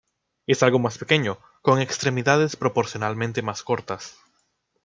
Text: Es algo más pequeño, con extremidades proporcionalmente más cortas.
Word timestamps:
Es 0.47 0.63
algo 0.63 0.79
más 0.79 0.97
pequeño, 0.97 1.37
con 1.61 1.79
extremidades 1.79 2.55
proporcionalmente 2.55 3.43
más 3.43 3.61
cortas. 3.61 4.17